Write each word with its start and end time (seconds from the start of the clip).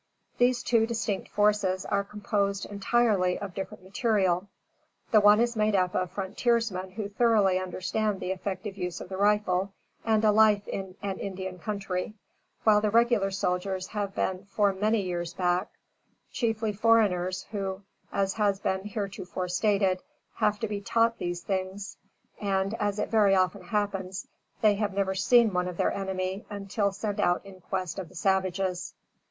These 0.39 0.63
two 0.63 0.87
distinct 0.87 1.29
forces 1.29 1.85
are 1.85 2.03
composed, 2.03 2.65
entirely, 2.65 3.37
of 3.37 3.53
different 3.53 3.83
material. 3.83 4.47
The 5.11 5.21
one 5.21 5.39
is 5.39 5.55
made 5.55 5.75
up 5.75 5.93
of 5.93 6.09
frontiersmen 6.09 6.93
who 6.93 7.07
thoroughly 7.07 7.59
understand 7.59 8.19
the 8.19 8.31
effective 8.31 8.77
use 8.79 8.99
of 8.99 9.09
the 9.09 9.17
rifle, 9.17 9.73
and 10.03 10.25
a 10.25 10.31
life 10.31 10.67
in 10.67 10.95
an 11.03 11.19
Indian 11.19 11.59
country, 11.59 12.15
while 12.63 12.81
the 12.81 12.89
regular 12.89 13.29
soldiers 13.29 13.89
have 13.89 14.15
been, 14.15 14.45
for 14.45 14.73
many 14.73 15.03
years 15.03 15.35
back, 15.35 15.69
chiefly 16.31 16.73
foreigners 16.73 17.43
who, 17.51 17.83
as 18.11 18.33
has 18.33 18.59
been 18.59 18.85
heretofore 18.85 19.49
stated, 19.49 20.01
have 20.37 20.59
to 20.61 20.67
be 20.67 20.81
taught 20.81 21.19
these 21.19 21.41
things; 21.41 21.97
and, 22.41 22.73
as 22.79 22.97
it 22.97 23.09
very 23.11 23.35
often 23.35 23.65
happens, 23.65 24.27
they 24.61 24.73
have 24.73 24.95
never 24.95 25.13
seen 25.13 25.53
one 25.53 25.67
of 25.67 25.77
their 25.77 25.91
enemy 25.93 26.43
until 26.49 26.91
sent 26.91 27.19
out 27.19 27.45
in 27.45 27.61
quest 27.61 27.99
of 27.99 28.09
the 28.09 28.15
savages. 28.15 28.95